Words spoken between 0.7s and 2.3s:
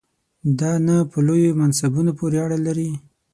نه په لویو منصبونو